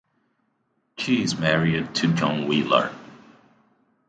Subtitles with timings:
[0.97, 2.91] She is married to John Willard.